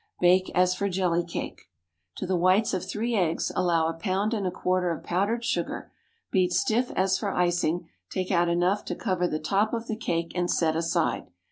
Bake 0.19 0.49
as 0.55 0.73
for 0.73 0.89
jelly 0.89 1.23
cake. 1.23 1.69
To 2.15 2.25
the 2.25 2.35
whites 2.35 2.73
of 2.73 2.83
three 2.83 3.13
eggs 3.13 3.51
allow 3.55 3.85
a 3.87 3.93
pound 3.93 4.33
and 4.33 4.47
a 4.47 4.51
quarter 4.51 4.89
of 4.89 5.03
powdered 5.03 5.45
sugar; 5.45 5.91
beat 6.31 6.51
stiff 6.53 6.89
as 6.95 7.19
for 7.19 7.29
icing, 7.29 7.87
take 8.09 8.31
out 8.31 8.49
enough 8.49 8.83
to 8.85 8.95
cover 8.95 9.27
the 9.27 9.37
top 9.37 9.75
of 9.75 9.85
the 9.85 9.95
cake 9.95 10.31
and 10.33 10.49
set 10.49 10.75
aside. 10.75 11.27